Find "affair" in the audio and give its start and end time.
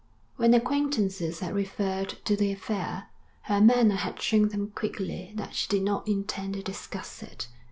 2.51-3.09